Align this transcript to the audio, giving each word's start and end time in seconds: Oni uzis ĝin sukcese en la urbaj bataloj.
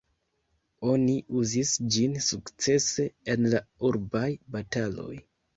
Oni 0.93 1.17
uzis 1.41 1.73
ĝin 1.97 2.17
sukcese 2.29 3.07
en 3.35 3.47
la 3.55 3.63
urbaj 3.91 4.27
bataloj. 4.57 5.15